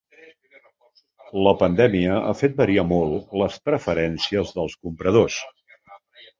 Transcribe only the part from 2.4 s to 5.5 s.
fet variar molt les preferències dels compradors.